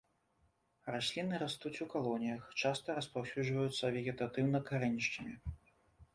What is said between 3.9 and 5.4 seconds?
вегетатыўна карэнішчамі.